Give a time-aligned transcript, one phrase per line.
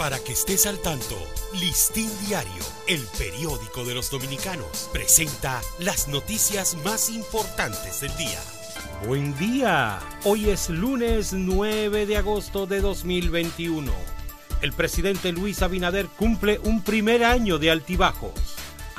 [0.00, 1.14] Para que estés al tanto,
[1.60, 8.40] Listín Diario, el periódico de los dominicanos, presenta las noticias más importantes del día.
[9.06, 13.92] Buen día, hoy es lunes 9 de agosto de 2021.
[14.62, 18.49] El presidente Luis Abinader cumple un primer año de altibajos.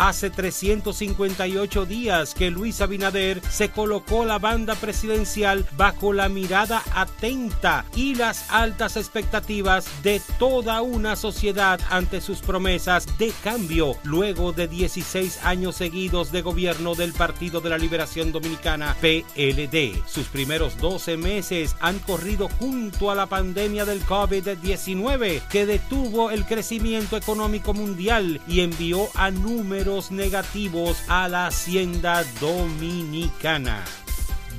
[0.00, 7.84] Hace 358 días que Luis Abinader se colocó la banda presidencial bajo la mirada atenta
[7.94, 14.68] y las altas expectativas de toda una sociedad ante sus promesas de cambio luego de
[14.68, 20.02] 16 años seguidos de gobierno del Partido de la Liberación Dominicana PLD.
[20.06, 26.46] Sus primeros 12 meses han corrido junto a la pandemia del COVID-19 que detuvo el
[26.46, 33.84] crecimiento económico mundial y envió a números negativos a la hacienda dominicana.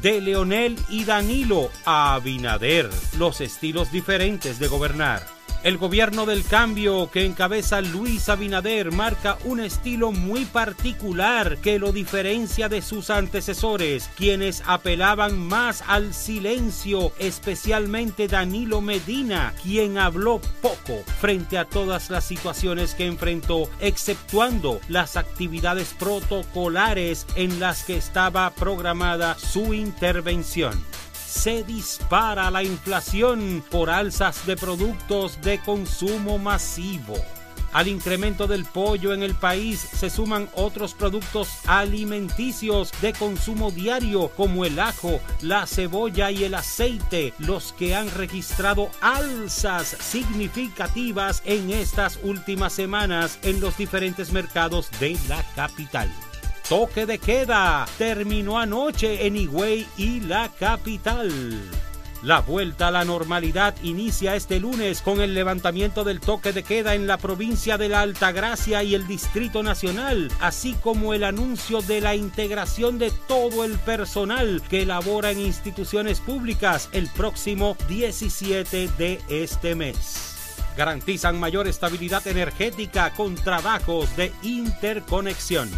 [0.02, 5.26] De Leonel y Danilo a Abinader, los estilos diferentes de gobernar.
[5.64, 11.92] El gobierno del cambio que encabeza Luis Abinader marca un estilo muy particular que lo
[11.92, 21.04] diferencia de sus antecesores, quienes apelaban más al silencio, especialmente Danilo Medina, quien habló poco
[21.20, 28.50] frente a todas las situaciones que enfrentó, exceptuando las actividades protocolares en las que estaba
[28.50, 30.91] programada su intervención
[31.32, 37.16] se dispara la inflación por alzas de productos de consumo masivo.
[37.72, 44.28] Al incremento del pollo en el país se suman otros productos alimenticios de consumo diario
[44.36, 51.72] como el ajo, la cebolla y el aceite, los que han registrado alzas significativas en
[51.72, 56.12] estas últimas semanas en los diferentes mercados de la capital
[56.72, 61.30] toque de queda terminó anoche en Higüey y la capital.
[62.24, 66.96] La vuelta a la normalidad inicia este lunes con el levantamiento del toque de queda
[66.96, 72.00] en la provincia de la Altagracia y el Distrito Nacional, así como el anuncio de
[72.00, 79.20] la integración de todo el personal que labora en instituciones públicas el próximo 17 de
[79.28, 80.56] este mes.
[80.78, 85.70] Garantizan mayor estabilidad energética con trabajos de interconexión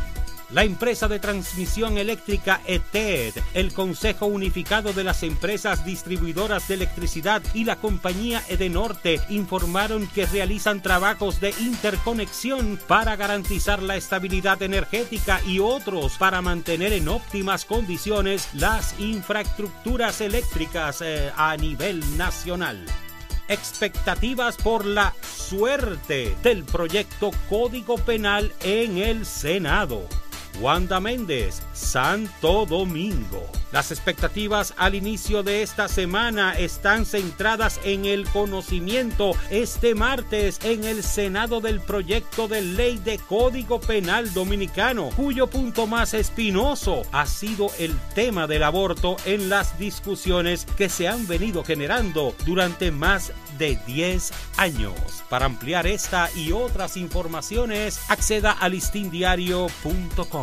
[0.53, 7.41] la empresa de transmisión eléctrica ETED, el Consejo Unificado de las Empresas Distribuidoras de Electricidad
[7.53, 15.41] y la compañía Edenorte informaron que realizan trabajos de interconexión para garantizar la estabilidad energética
[15.47, 22.85] y otros para mantener en óptimas condiciones las infraestructuras eléctricas eh, a nivel nacional
[23.49, 30.07] expectativas por la suerte del proyecto Código Penal en el Senado.
[30.59, 33.49] Wanda Méndez, Santo Domingo.
[33.73, 40.83] Las expectativas al inicio de esta semana están centradas en el conocimiento este martes en
[40.83, 47.25] el Senado del proyecto de ley de Código Penal Dominicano, cuyo punto más espinoso ha
[47.25, 53.33] sido el tema del aborto en las discusiones que se han venido generando durante más
[53.57, 54.93] de 10 años.
[55.29, 60.42] Para ampliar esta y otras informaciones, acceda a listindiario.com.